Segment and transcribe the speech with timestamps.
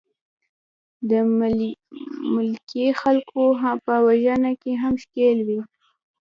[1.09, 1.11] د
[2.35, 3.43] ملکي خلکو
[3.85, 5.61] په وژنه کې هم ښکېل وې.